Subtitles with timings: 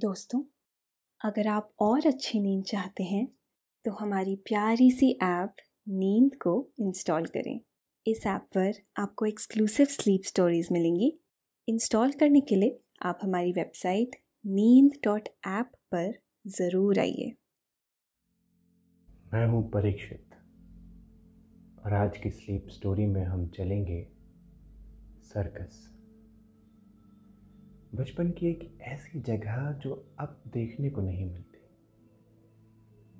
[0.00, 0.40] दोस्तों,
[1.20, 3.26] अगर आप और अच्छी नींद चाहते हैं
[3.84, 5.56] तो हमारी प्यारी सी ऐप
[5.88, 7.60] नींद को इंस्टॉल करें।
[8.06, 11.12] इस ऐप पर आपको एक्सक्लूसिव स्लीप स्टोरीज मिलेंगी।
[11.68, 16.12] इंस्टॉल करने के लिए आप हमारी वेबसाइट नींद डॉट ऐप पर
[16.48, 17.32] ज़रूर आइए।
[19.32, 20.26] मैं हूँ परीक्षित।
[21.84, 24.02] और आज की स्लीप स्टोरी में हम चलेंगे
[25.24, 25.88] सर्कस।
[27.94, 31.60] बचपन की एक ऐसी जगह जो अब देखने को नहीं मिलती।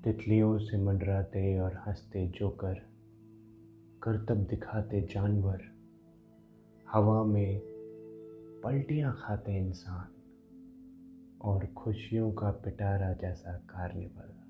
[0.04, 2.74] तितलियों से मंडराते और हँसते जोकर,
[4.02, 5.62] करतब दिखाते जानवर,
[6.90, 7.60] हवा में
[8.64, 10.08] पलटियाँ खाते इंसान,
[11.40, 14.40] और खुशियों का पिटारा जैसा कार्निवल।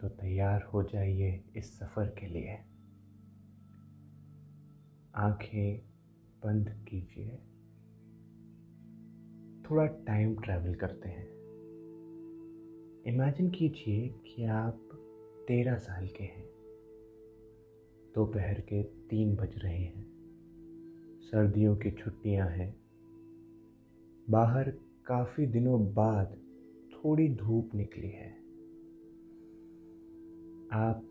[0.00, 2.58] तो तैयार हो जाइए इस सफ़र के लिए।
[5.14, 5.80] आँखें
[6.44, 7.38] बंद कीजिए।
[9.70, 11.28] थोड़ा टाइम ट्रैवल करते हैं।
[13.06, 14.80] इमेजिन कीजिए कि आप
[15.48, 16.48] तेरह साल के हैं।
[18.14, 20.06] दोपहर के तीन बज रहे हैं।
[21.20, 22.76] सर्दियों की छुट्टियाँ हैं।
[24.30, 24.70] बाहर
[25.06, 26.38] काफ़ी दिनों बाद
[26.92, 28.30] थोड़ी धूप निकली है।
[30.72, 31.08] आप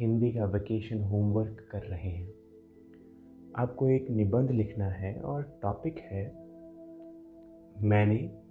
[0.00, 2.34] हिंदी का वेकेशन होमवर्क कर रहे हैं।
[3.56, 6.45] आपको एक निबंध लिखना है और टॉपिक है
[7.82, 8.42] मैंने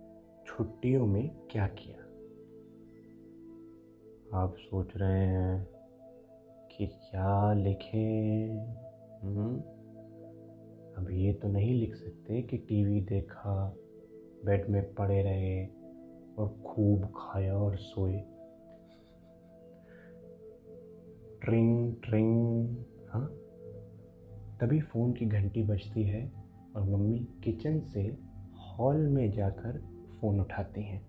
[0.46, 2.02] छुट्टियों में क्या किया?
[4.38, 5.68] आप सोच रहे हैं
[6.72, 8.58] कि क्या लिखें?
[9.24, 9.56] हम्म?
[10.98, 13.76] अब ये तो नहीं लिख सकते कि टीवी देखा,
[14.46, 15.66] बेड में पड़े रहे
[16.38, 18.20] और खूब खाया और सोए।
[21.42, 22.70] ट्रिंग ट्रिंग
[23.10, 23.28] हाँ?
[24.62, 26.32] तभी फ़ोन की घंटी बजती है
[26.76, 28.35] और मम्मी किचन से
[28.80, 29.82] हॉल में जाकर
[30.22, 31.08] फ़ोन उठाती हैं।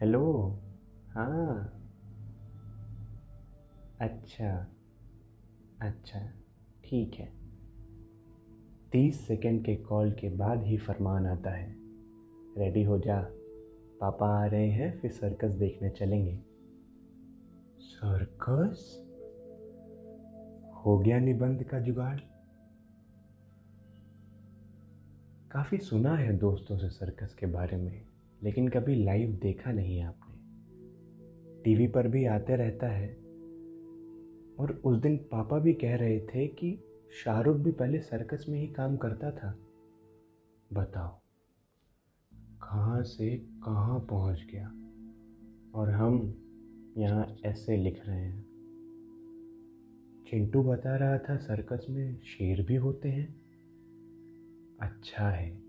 [0.00, 0.56] हेलो?
[1.10, 1.78] हाँ।
[4.00, 4.66] अच्छा।
[5.80, 6.18] अच्छा।
[6.84, 7.32] ठीक है।
[8.92, 11.76] तीस सेकंड के कॉल के बाद ही फरमान आता है।
[12.58, 13.22] रेडी हो जा।
[14.00, 16.40] पापा आ रहे हैं, फिर सर्कस देखने चलेंगे।
[17.78, 18.98] सर्कस?
[20.84, 22.31] हो गया निबंध का जुगाड़।
[25.52, 28.06] काफ़ी सुना है दोस्तों से सर्कस के बारे में,
[28.42, 30.32] लेकिन कभी लाइव देखा नहीं आपने।
[31.62, 33.14] टीवी पर भी आते रहता है।
[34.58, 36.78] और उस दिन पापा भी कह रहे थे कि
[37.24, 39.58] शाहरुख भी पहले सर्कस में ही काम करता था।
[40.72, 41.20] बताओ,
[42.34, 44.68] कहाँ से कहाँ पहुँच गया?
[45.74, 46.34] और हम
[46.98, 48.42] यहाँ ऐसे लिख रहे हैं।
[50.30, 53.41] चिंटू बता रहा था सर्कस में शेर भी होते हैं।
[54.82, 55.62] अच्छा है।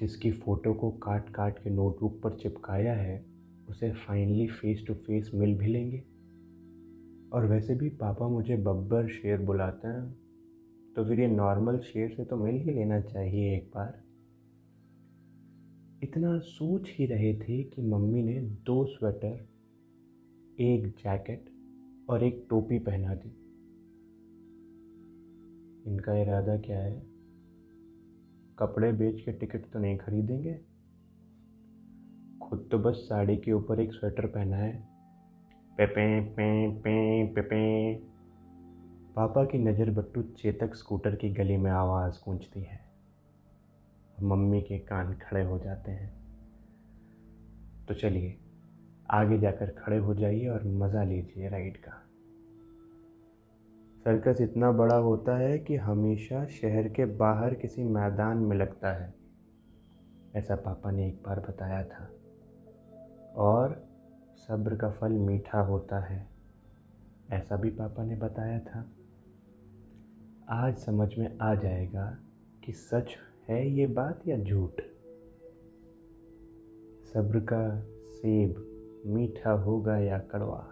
[0.00, 3.24] जिसकी फ़ोटो को काट काट के नोटबुक पर चिपकाया है,
[3.68, 5.98] उसे फाइनली फेस टू फेस मिल भी लेंगे।
[7.32, 10.24] और वैसे भी पापा मुझे बब्बर शेर बुलाते हैं
[10.96, 14.02] तो फिर ये नॉर्मल शेर से तो मिल ही लेना चाहिए एक बार।
[16.02, 19.48] इतना सोच ही रहे थे कि मम्मी ने दो स्वेटर
[20.60, 21.50] एक जैकेट
[22.08, 23.28] और एक टोपी पहना दी।
[25.90, 27.13] इनका इरादा क्या है?
[28.58, 30.60] कपड़े बेच के टिकट तो नहीं खरीदेंगे।
[32.42, 34.88] खुद तो बस साड़ी के ऊपर एक स्वेटर पहना है।
[35.78, 37.94] पेपे पे पे पेपे
[39.16, 42.80] पापा की नज़र बट्टू चेतक स्कूटर की गली में आवाज़ गूंजती है।
[44.22, 46.12] मम्मी के कान खड़े हो जाते हैं।
[47.88, 48.38] तो चलिए,
[49.10, 52.03] आगे जाकर खड़े हो जाइए और मज़ा लीजिए राइड का।
[54.04, 59.14] सर्कस इतना बड़ा होता है कि हमेशा शहर के बाहर किसी मैदान में लगता है।
[60.34, 62.10] ऐसा पापा ने एक बार बताया था।
[63.36, 63.86] और
[64.36, 66.28] सब्र का फल मीठा होता है,
[67.30, 68.92] ऐसा भी पापा ने बताया था।
[70.48, 72.18] आज समझ में आ जाएगा
[72.64, 73.16] कि सच
[73.48, 74.70] है ये बात या झूठ।
[77.14, 77.80] सब्र का
[78.14, 78.70] सेब
[79.06, 80.70] मीठा होगा या कड़वा?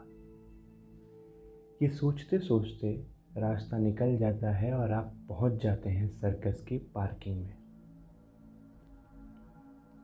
[1.83, 7.43] ये सोचते सोचते रास्ता निकल जाता है और आप पहुँच जाते हैं सर्कस की पार्किंग
[7.43, 7.55] में।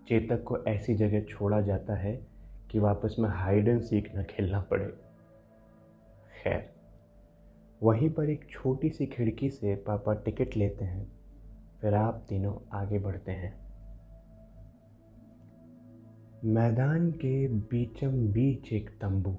[0.08, 2.26] चेतक को ऐसी जगह छोड़ा जाता है
[2.70, 4.86] कि वापस में हाइड एंड सीख न खेलना पड़े।
[6.42, 6.74] खैर,
[7.82, 11.12] वहीं पर एक छोटी सी खिड़की से पापा टिकट लेते हैं।
[11.80, 13.54] फिर आप तीनों आगे बढ़ते हैं।
[16.44, 19.36] मैदान के बीचम बीच एक तंबू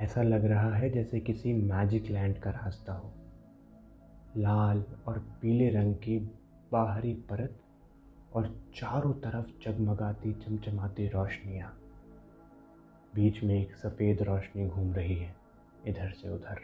[0.00, 3.12] ऐसा लग रहा है जैसे किसी मैजिक लैंड का रास्ता हो।
[4.36, 6.18] लाल और पीले रंग की
[6.72, 7.60] बाहरी परत
[8.32, 11.80] और चारों तरफ़ जगमगाती चमचमाती रोशनियाँ।
[13.14, 15.34] बीच में एक सफ़ेद रोशनी घूम रही है,
[15.86, 16.58] इधर से उधर।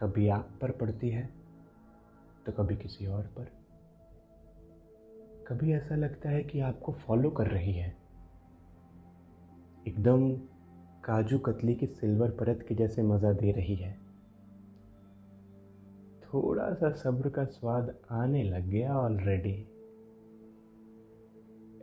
[0.00, 1.30] कभी आप पर पड़ती है
[2.46, 3.44] तो कभी किसी और पर।
[5.48, 7.96] कभी ऐसा लगता है कि आपको फॉलो कर रही है।
[9.88, 10.51] एकदम
[11.04, 13.92] काजू कतली की सिल्वर परत के जैसे मज़ा दे रही है।
[16.24, 19.68] थोड़ा सा सब्र का स्वाद आने लग गया ऑलरेडी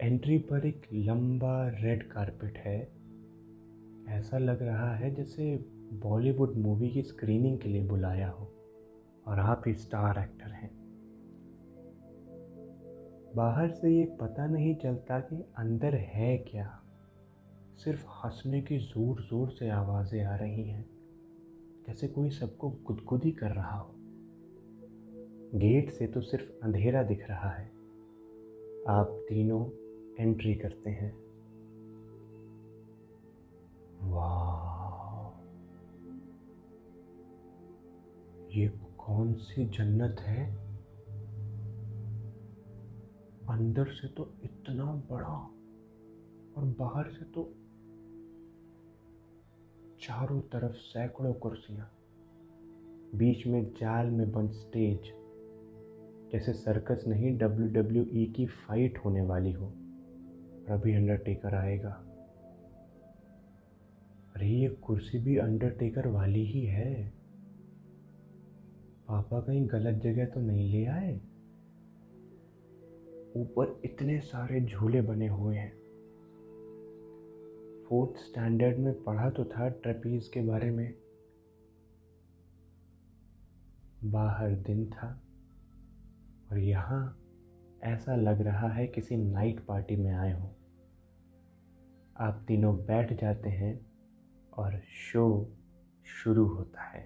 [0.01, 2.79] एंट्री पर एक लंबा रेड कारपेट है।
[4.09, 5.55] ऐसा लग रहा है जैसे
[5.93, 8.51] बॉलीवुड मूवी की स्क्रीनिंग के लिए बुलाया हो
[9.27, 10.71] और आप ही स्टार एक्टर हैं।
[13.35, 16.78] बाहर से ये पता नहीं चलता कि अंदर है क्या।
[17.83, 20.89] सिर्फ़ हंसने की ज़ोर ज़ोर से आवाज़ें आ रही हैं,
[21.87, 23.95] जैसे कोई सबको गुदगुदी कर रहा हो।
[25.55, 27.67] गेट से तो सिर्फ़ अंधेरा दिख रहा है।
[28.87, 29.69] आप तीनों
[30.19, 31.13] एंट्री करते हैं।
[34.09, 34.69] वाह
[38.49, 38.67] ये
[38.97, 40.55] कौन सी जन्नत है?
[43.49, 45.55] अंदर से तो इतना बड़ा
[46.57, 47.53] और बाहर से तो
[50.01, 51.91] चारों तरफ़ सैकड़ों कुर्सियाँ,
[53.15, 54.99] बीच में जाल में बंद स्टेज,
[56.31, 61.89] जैसे सर्कस नहीं डब्ल्यू डब्ल्यू ई की फाइट होने वाली हो, और अभी अंडरटेकर आएगा।
[64.35, 67.13] अरे, ये कुर्सी भी अंडरटेकर वाली ही है।
[69.07, 71.15] पापा कहीं गलत जगह तो नहीं ले आए?
[73.35, 75.78] ऊपर इतने सारे झूले बने हुए हैं।
[77.89, 80.93] फोर्थ स्टैंडर्ड में पढ़ा तो था ट्रेपीज के बारे में।
[84.03, 85.21] बाहर दिन था
[86.51, 87.19] और यहाँ
[87.83, 90.55] ऐसा लग रहा है किसी नाइट पार्टी में आए हो।
[92.17, 93.85] आप तीनों बैठ जाते हैं
[94.53, 95.55] और शो
[96.05, 97.03] शुरू होता है।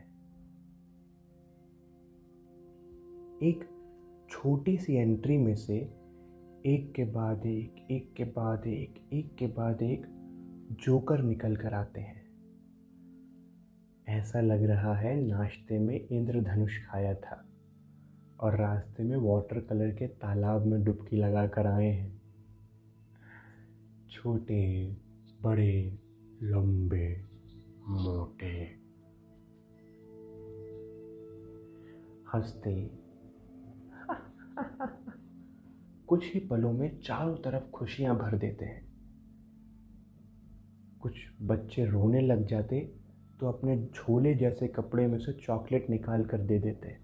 [3.43, 3.69] एक
[4.29, 5.77] छोटी सी एंट्री में से
[6.65, 10.12] एक के बाद एक एक के बाद एक एक के बाद एक
[10.73, 12.23] जोकर निकल कर आते हैं।
[14.07, 17.49] ऐसा लग रहा है नाश्ते में इंद्रधनुष खाया था
[18.39, 22.21] और रास्ते में वाटर कलर के तालाब में डुबकी लगा कर आए हैं।
[24.09, 24.95] छोटे,
[25.41, 25.99] बड़े,
[26.41, 27.25] लंबे,
[27.87, 28.75] मोटे।
[32.33, 32.91] हँसते,
[36.07, 38.92] कुछ ही पलों में चारों तरफ़ खुशियाँ भर देते हैं।
[41.03, 42.79] कुछ बच्चे रोने लग जाते
[43.39, 46.95] तो अपने झोले जैसे कपड़े में से चॉकलेट निकाल कर दे देते।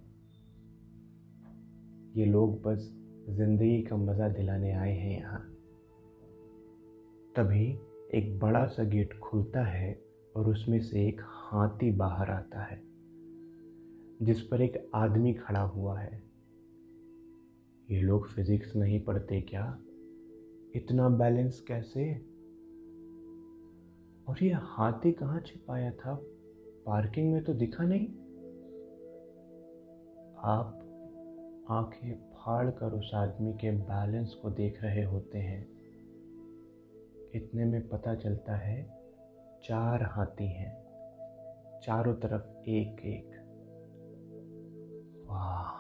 [2.16, 2.90] ये लोग बस
[3.30, 5.40] ज़िंदगी का मज़ा दिलाने आए हैं यहाँ।
[7.36, 7.68] तभी
[8.14, 9.92] एक बड़ा सा गेट खुलता है
[10.36, 12.82] और उसमें से एक हाथी बाहर आता है,
[14.22, 16.22] जिस पर एक आदमी खड़ा हुआ है।
[17.88, 19.66] ये लोग फिज़िक्स नहीं पढ़ते क्या?
[20.76, 22.29] इतना बैलेंस कैसे?
[24.30, 26.20] और ये हाथी कहाँ छिपाया था?
[26.86, 28.08] पार्किंग में तो दिखा नहीं।
[30.38, 30.76] आप
[31.70, 35.68] आँखें फाड़ कर उस आदमी के बैलेंस को देख रहे होते हैं।
[37.36, 38.84] इतने में पता चलता है,
[39.64, 40.90] चार हाथी हैं।
[41.84, 43.30] चारों तरफ़ एक एक
[45.30, 45.76] वाह!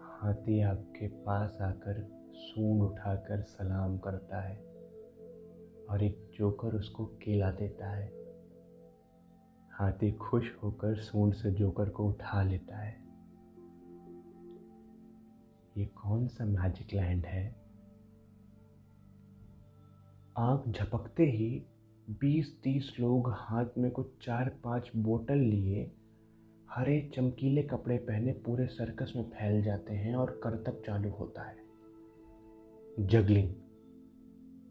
[0.00, 4.71] हाथी आपके पास आकर सूंड उठाकर सलाम करता है।
[5.92, 8.12] और एक जोकर उसको केला देता है।
[9.70, 13.02] हाथी खुश होकर सूंड से जोकर को उठा लेता है।
[15.76, 17.56] ये कौन सा मैजिक लैंड है?
[20.38, 21.62] आँख झपकते ही
[22.10, 25.92] बीस तीस लोग हाथ में कुछ चार पाँच बोतल लिए,
[26.70, 31.56] हरे चमकीले कपड़े पहने पूरे सर्कस में फैल जाते हैं और करतब चालू होता है।
[33.00, 33.54] जगलिंग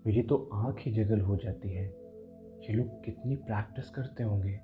[0.08, 1.86] मेरी तो आँख ही जगल हो जाती है
[2.62, 4.60] ये लोग कितनी प्रैक्टिस करते होंगे।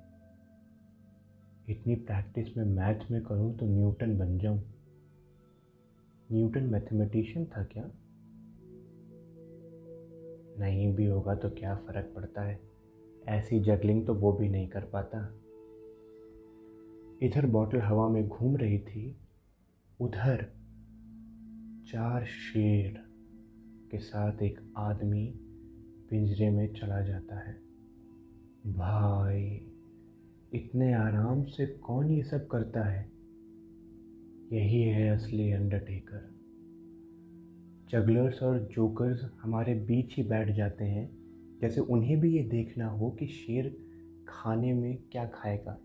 [1.68, 4.62] इतनी प्रैक्टिस में मैथ में करूँ तो न्यूटन बन जाऊँ।
[6.32, 7.90] न्यूटन मैथमेटिशियन था क्या?
[10.58, 12.60] नहीं भी होगा तो क्या फ़र्क पड़ता है?
[13.28, 15.34] ऐसी जगलिंग तो वो भी नहीं कर पाता।
[17.26, 19.16] इधर बॉटल हवा में घूम रही थी,
[20.00, 20.46] उधर
[21.88, 23.07] चार शेर।
[23.90, 25.34] के साथ एक आदमी
[26.10, 27.54] पिंजरे में चला जाता है।
[28.66, 29.72] भाई,
[30.54, 33.10] इतने आराम से कौन ये सब करता है?
[34.52, 36.38] यही है असली अंडरटेकर
[37.90, 41.18] जगलर्स और जोकर्स हमारे बीच ही बैठ जाते हैं।
[41.60, 43.76] जैसे उन्हें भी ये देखना हो कि शेर
[44.28, 45.78] खाने में क्या खाएगा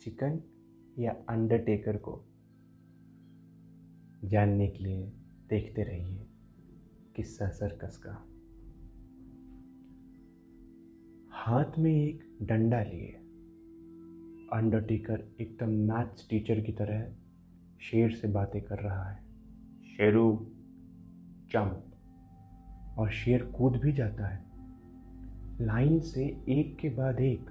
[0.00, 0.40] चिकन
[0.98, 2.24] या अंडरटेकर को।
[4.24, 5.12] जानने के लिए
[5.50, 6.27] देखते रहिए।
[7.18, 8.10] किस्सा सर्कस का।
[11.30, 13.12] हाथ में एक डंडा लिए।
[14.52, 17.12] अंडरटेकर एकदम मैथ्स टीचर की तरह
[17.80, 19.24] शेर से बातें कर रहा है।
[19.96, 20.46] शेरू
[21.50, 21.92] जंप
[22.98, 24.44] और शेर कूद भी जाता है।
[25.64, 27.50] लाइन से एक के बाद एक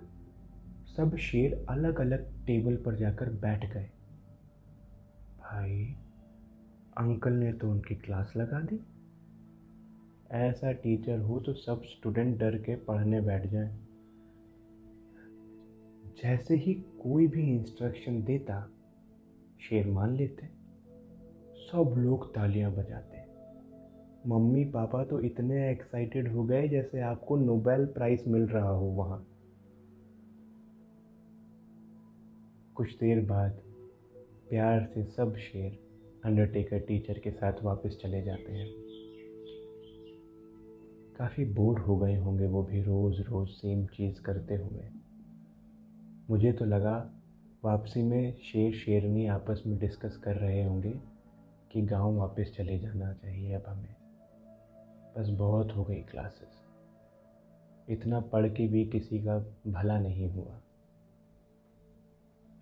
[0.98, 3.90] सब शेर अलग अलग टेबल पर जाकर बैठ गए।
[5.38, 5.96] भाई,
[6.98, 8.80] अंकल ने तो उनकी क्लास लगा दी।
[10.32, 13.78] ऐसा टीचर हो तो सब स्टूडेंट डर के पढ़ने बैठ जाए।
[16.24, 18.60] जैसे ही कोई भी इंस्ट्रक्शन देता,
[19.60, 20.48] शेर मान लेते।
[21.62, 23.26] सब लोग तालियाँ बजाते।
[24.30, 29.26] मम्मी पापा तो इतने एक्साइटेड हो गए जैसे आपको नोबेल प्राइज मिल रहा हो वहाँ।
[32.76, 33.62] कुछ देर बाद
[34.50, 35.80] प्यार से सब शेर
[36.26, 38.87] अंडरटेकर टीचर के साथ वापस चले जाते हैं।
[41.18, 44.90] काफ़ी बोर हो गए होंगे वो भी रोज़ रोज़ सेम चीज़ करते हुए।
[46.30, 47.12] मुझे तो लगा
[47.64, 51.00] वापसी में शेर शेरनी आपस में डिस्कस कर रहे होंगे
[51.72, 53.96] कि गाँव वापस चले जाना चाहिए अब हमें।
[55.18, 56.62] बस बहुत हो गई क्लासेस
[57.90, 60.62] इतना पढ़ के भी किसी का भला नहीं हुआ।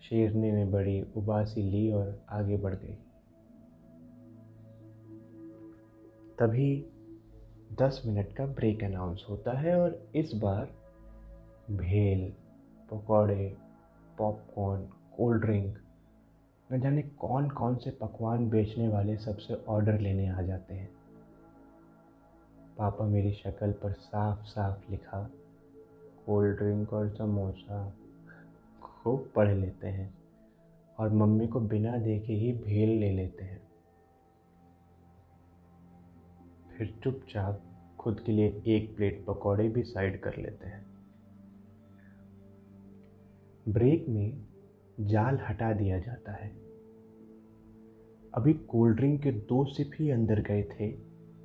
[0.01, 2.97] शेरनी ने बड़ी उबासी ली और आगे बढ़ गई।
[6.39, 6.85] तभी
[7.73, 10.65] दस मिनट का ब्रेक अनाउंस होता है और इस बार
[11.71, 12.33] भेल,
[12.91, 13.57] पकौड़े
[14.17, 14.81] पॉपकॉर्न
[15.17, 15.77] कोल्ड ड्रिंक
[16.71, 20.89] न जाने कौन कौन से पकवान बेचने वाले सबसे ऑर्डर लेने आ जाते हैं।
[22.77, 25.31] पापा मेरी शक्ल पर साफ़ साफ़ लिखा
[26.25, 27.93] कोल्ड ड्रिंक और समोसा
[28.81, 30.13] खूब पढ़ लेते हैं
[30.99, 33.64] और मम्मी को बिना देखे ही भेल ले लेते हैं।
[36.77, 37.61] फिर चुपचाप
[37.99, 40.85] खुद के लिए एक प्लेट पकौड़े भी साइड कर लेते हैं।
[43.69, 44.45] ब्रेक में
[44.99, 46.49] जाल हटा दिया जाता है।
[48.33, 50.87] अभी कोल्ड ड्रिंक के दो सिप ही अंदर गए थे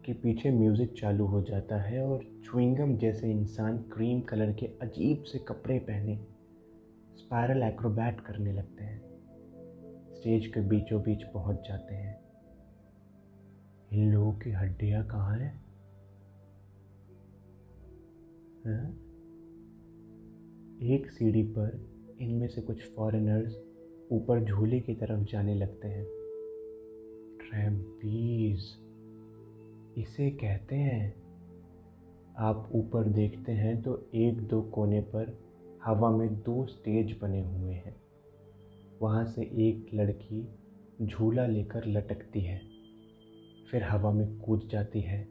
[0.05, 5.23] कि पीछे म्यूज़िक चालू हो जाता है और च्विंगम जैसे इंसान क्रीम कलर के अजीब
[5.23, 6.17] से कपड़े पहने
[7.17, 9.01] स्पायरल एक्रोबैट करने लगते हैं।
[10.15, 12.20] स्टेज के बीचों बीच पहुँच जाते हैं।
[13.93, 15.71] इन लोगों की हड्डियाँ कहाँ हैं?
[20.83, 21.89] एक सीढ़ी पर
[22.21, 23.57] इनमें से कुछ फॉरेनर्स
[24.13, 26.05] ऊपर झूले की तरफ़ जाने लगते हैं।
[27.41, 28.61] ट्रैम्पीज़
[30.01, 31.15] इसे कहते हैं।
[32.39, 35.39] आप ऊपर देखते हैं तो एक दो कोने पर
[35.85, 37.97] हवा में दो स्टेज बने हुए हैं।
[39.03, 40.49] वहाँ से एक लड़की
[41.03, 42.70] झूला लेकर लटकती है।
[43.71, 45.29] फिर हवा में कूद जाती है।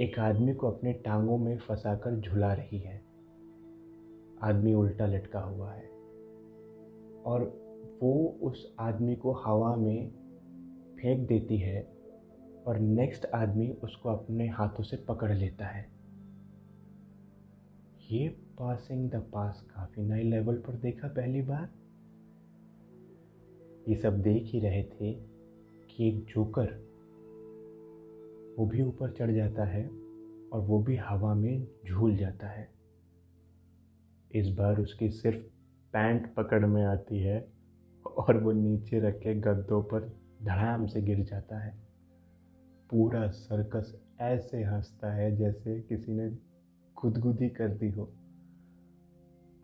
[0.00, 3.04] एक आदमी को अपने टांगों में फंसाकर झुला रही है।
[4.42, 5.88] आदमी उल्टा लटका हुआ है।
[7.26, 7.62] और
[8.02, 10.10] वो उस आदमी को हवा में
[11.02, 11.92] फेंक देती है
[12.66, 15.90] और नेक्स्ट आदमी उसको अपने हाथों से पकड़ लेता है।
[18.10, 21.68] ये पासिंग द पास काफ़ी नए लेवल पर देखा पहली बार।
[23.88, 25.12] ये सब देख ही रहे थे
[25.90, 26.91] कि एक जोकर
[28.58, 29.88] वो भी ऊपर चढ़ जाता है
[30.52, 32.68] और वो भी हवा में झूल जाता है।
[34.34, 35.38] इस बार उसकी सिर्फ़
[35.92, 37.52] पैंट पकड़ में आती है
[38.16, 40.00] और वो नीचे रखे गद्दों पर
[40.42, 41.74] धड़ाम से गिर जाता है।
[42.90, 46.38] पूरा सर्कस ऐसे हंसता है जैसे किसी ने
[46.96, 48.12] खुदगुदी कर दी हो।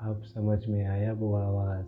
[0.00, 1.86] अब समझ में आया वो आवाज़।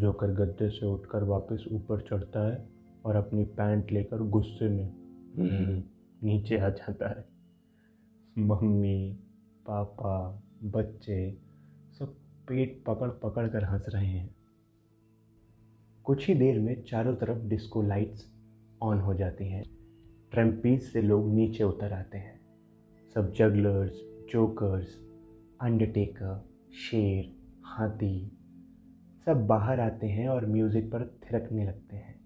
[0.00, 2.68] जोकर गद्दे से उठकर वापस ऊपर चढ़ता है
[3.04, 5.01] और अपनी पैंट लेकर गुस्से में
[5.38, 7.24] नीचे आ जाता है।
[8.38, 9.18] मम्मी,
[9.66, 11.38] पापा, बच्चे
[11.98, 12.14] सब
[12.48, 14.34] पेट पकड़ पकड़ कर हंस रहे हैं।
[16.04, 18.32] कुछ ही देर में चारों तरफ़ डिस्को लाइट्स
[18.82, 19.64] ऑन हो जाती हैं।
[20.32, 22.40] ट्रम्पीज से लोग नीचे उतर आते हैं।
[23.14, 23.92] सब जगलर्स,
[24.30, 24.98] जोकर्स,
[25.60, 28.38] अंडरटेकर, शेर, हाथी
[29.24, 32.21] सब बाहर आते हैं और म्यूज़िक पर थिरकने लगते हैं।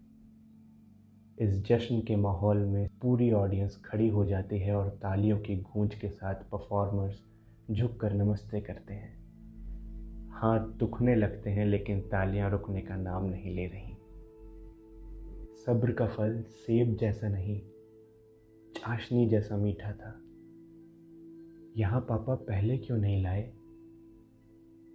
[1.40, 5.94] इस जश्न के माहौल में पूरी ऑडियंस खड़ी हो जाती है और तालियों की गूंज
[5.94, 7.22] के साथ परफॉर्मर्स
[7.70, 9.18] झुक कर नमस्ते करते हैं।
[10.30, 13.94] हाथ दुखने लगते हैं, लेकिन तालियाँ रुकने का नाम नहीं ले रही।
[15.66, 17.60] सब्र का फल सेब जैसा नहीं,
[18.76, 20.20] चाशनी जैसा मीठा था।
[21.76, 23.52] यहाँ पापा पहले क्यों नहीं लाए?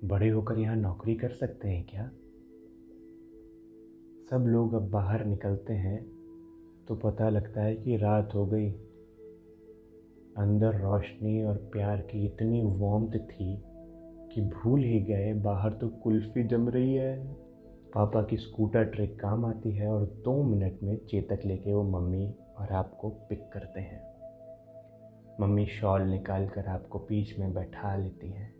[0.04, 2.08] बड़े होकर यहाँ नौकरी कर सकते हैं क्या?
[4.30, 6.21] सब लोग अब बाहर निकलते हैं।
[6.92, 8.72] तो पता लगता है कि रात हो गई।
[10.38, 13.64] अंदर रोशनी और प्यार की इतनी वार्मथ थी
[14.34, 17.34] कि भूल ही गए, बाहर तो कुल्फ़ी जम रही है।
[17.94, 22.36] पापा की स्कूटर ट्रिक काम आती है और दो मिनट में चेतक लेके वो मम्मी
[22.58, 24.02] और आपको पिक करते हैं।
[25.42, 28.56] मम्मी शॉल निकाल कर आपको बीच में बैठा लेती हैं।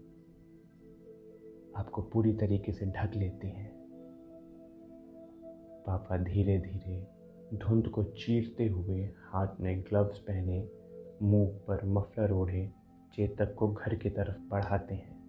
[1.76, 3.72] आपको पूरी तरीके से ढक लेती हैं।
[5.88, 7.11] पापा धीरे धीरे
[7.54, 10.70] धुंध को चीरते हुए हाथ में ग्लव्स पहने,
[11.22, 12.72] मुँह पर मफलर ओढ़े,
[13.14, 15.22] चेतक को घर की तरफ़ बढ़ाते हैं।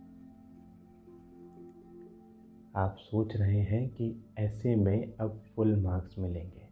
[2.76, 6.68] आप सोच रहे हैं कि ऐसे में अब फुल मार्क्स मिलेंगे।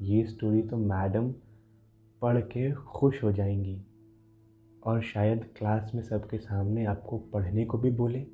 [0.00, 1.34] ये स्टोरी तो मैडम
[2.22, 3.82] पढ़ के खुश हो जाएँगी।
[4.86, 8.26] और शायद क्लास में सबके सामने आपको पढ़ने को भी बोले।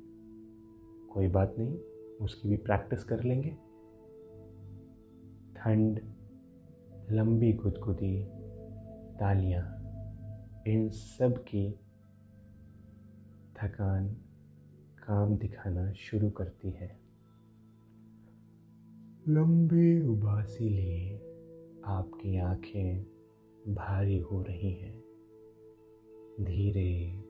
[1.13, 1.77] कोई बात नहीं,
[2.21, 3.68] उसकी भी प्रैक्टिस कर लेंगे।
[5.59, 5.99] ठंड
[7.11, 8.23] लंबी गुदगुदी,
[9.19, 9.79] तालियाँ,
[10.67, 11.71] इन सब की
[13.57, 14.07] थकान
[14.97, 16.99] काम दिखाना शुरू करती है।
[19.27, 21.15] लंबी उबासी लिए
[21.85, 23.03] आपकी आँखें
[23.75, 24.99] भारी हो रही हैं।
[26.41, 27.23] धीरे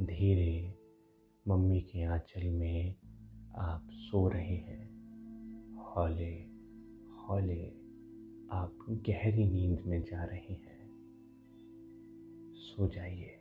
[0.00, 0.78] धीरे
[1.48, 2.94] मम्मी के आंचल में
[3.56, 4.90] आप सो रहे हैं।
[5.74, 6.47] हौले।
[7.28, 7.66] हौले
[8.50, 10.90] आप गहरी नींद में जा रहे हैं।
[12.54, 13.37] सो जाइए।